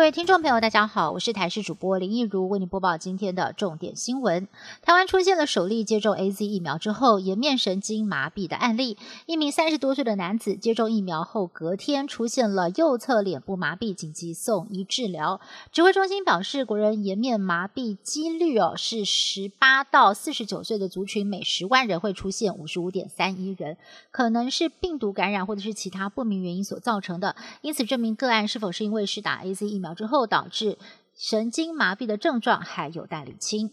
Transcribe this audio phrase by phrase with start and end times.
[0.00, 4.48] 各位听众朋友，大家好，我是台视主播林义如，为您播报今天的重点新闻。
[4.80, 15.38] 台湾出现了首例接种 A Z 疫苗之后颜面神经麻痹的案例，一名三十多岁的男子接种疫苗后隔天出现了右侧脸部麻痹，紧急送医治疗。
[15.70, 23.76] 指挥中心表示，国人颜面麻痹几率哦是十八到四十九岁的族群每十万人会出现五十五点三一人，
[24.10, 27.36] 可能是病毒感染或者是其他不明原因所造成的。
[27.60, 29.89] 因此，证明个案是否是因为是打 A Z 疫苗。
[29.94, 30.78] 之后导致
[31.16, 33.72] 神经麻痹的症状还有待理清。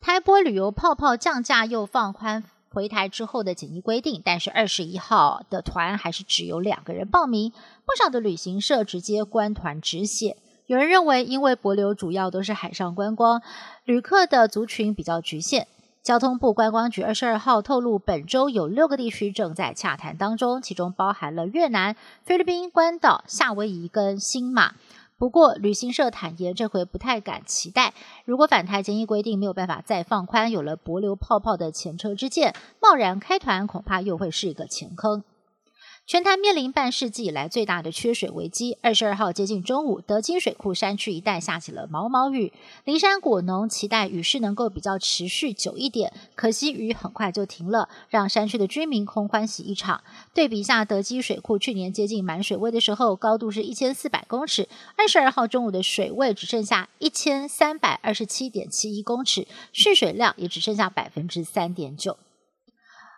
[0.00, 10.36] 台波旅游泡泡降价又放宽回台之后的检疫规定，但是二十一号的团还是只有两个人报名，不少的旅行社直接关团止血。
[10.66, 13.42] 有人认为，因为博流主要都是海上观光，
[13.84, 15.66] 旅客的族群比较局限。
[16.02, 24.74] 交通部观光局二十二号透露，本周有六个地区正在洽谈当中，其中包含了越南、菲律宾、关岛、夏威夷跟新马。
[25.18, 27.92] 不过，旅行社坦言，这回不太敢期待。
[28.24, 35.24] 如果反台检疫规定没有办法再放宽，有了博流泡泡的前车之鉴，贸然开团恐怕又会是一个前坑。
[36.08, 38.78] 全台面临半世纪以来最大的缺水危机。
[38.80, 42.50] 二十二号接近中午，德基水库山区一带下起了毛毛雨。
[42.86, 50.02] 灵山果农期待雨势能够比较持续久一点，可惜雨很快就停了，让山区的居民空欢喜一场。
[50.32, 62.16] 对比一下，德基水库去年接近满水位的时候，高度是一千四百公尺，二十二号中午的水位只剩下一千三百二十七点七一公尺，蓄水量也只剩下百分之三点九。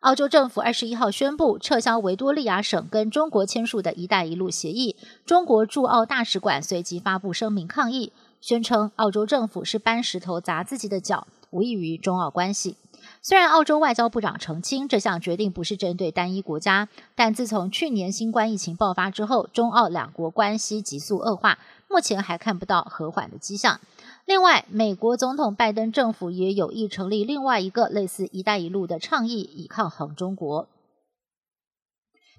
[0.00, 4.94] 澳洲政府二十一号宣布撤销维多利亚省跟中国签署的一带一路协议，
[5.24, 12.76] 中国驻澳大使馆随即发布声明抗议，宣称澳洲政府是搬石头砸自己的脚，无异于中澳关系。
[13.22, 21.58] 虽然澳洲外交部长澄清这项决定不是针对单一国家，但自从去年新冠疫情爆发之后，中澳两国关系急速恶化，
[21.88, 23.80] 目前还看不到和缓的迹象。
[24.26, 30.68] 另外，美国总统拜登政府也有意成立另外一个类似“一带一路”的倡议，以抗衡中国。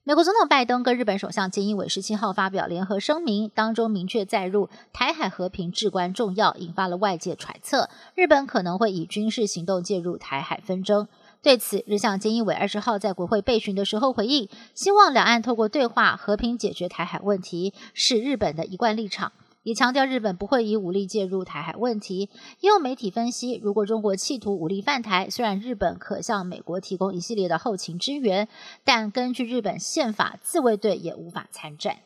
[0.03, 11.07] 美国总统拜登跟日本首相菅义伟十七号发表联合声明，当中明确载入台海和平至关重要，引发了外界揣测，日本可能会以军事行动介入台海纷争。
[11.41, 19.31] 对此，日向菅义伟二十号在国会备询的时候回应，希望两岸透过对话和平解决台海问题，是日本的一贯立场。
[19.67, 22.29] 也强调日本不会以武力介入台海问题。
[22.61, 28.47] 也有媒体分析，如果中国企图武力犯台，虽然日本可向美国提供一系列的后勤支援，
[28.85, 31.97] 但根据日本宪法，自卫队也无法参战。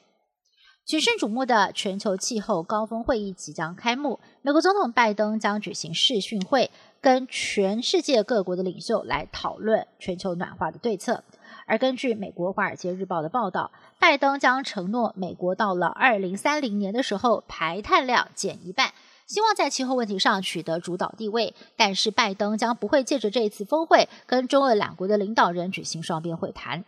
[0.87, 11.23] 举世瞩目的全球气候高峰会议即将开幕，美国总统拜登将举行视讯会，跟全世界各国的领袖来讨论全球暖化的对策。
[11.65, 18.91] 而根据美国《华尔街日报》的报道，拜登将承诺，美国到了二零三零年的时候，排碳量减一半，
[19.27, 21.53] 希望在气候问题上取得主导地位。
[21.75, 26.83] 但是，拜登将不会借着这次峰会，跟中俄两国的领导人举行双边会谈。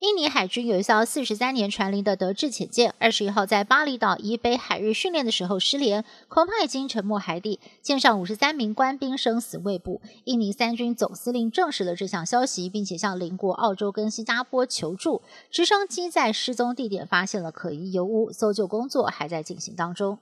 [0.00, 7.58] 印尼海军有一艘四十三年船龄的德制潜舰，二十一号在巴厘岛以北海域训练的时候失联，恐怕已经沉没海底。
[7.80, 10.02] 舰上五十三名官兵生死未卜。
[10.24, 15.22] 印尼三军总司令证实了这项消息，并且向邻国澳洲跟新加坡求助。
[15.50, 20.18] 直升机在失踪地点发现了可疑油污，搜救工作还在进行当中。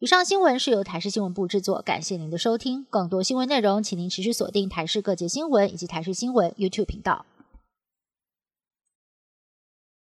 [0.00, 2.84] 以上新闻是由台视新闻部制作，感谢您的收听。
[2.90, 7.24] 更多新闻内容，请您持续锁定台视各界新闻以及台视新闻 YouTube 频道。